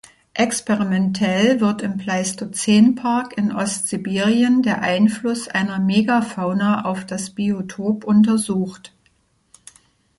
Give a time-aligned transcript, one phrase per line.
[0.33, 8.95] Experimentell wird im Pleistozän-Park in Ostsibirien der Einfluss einer Megafauna auf das Biotop untersucht.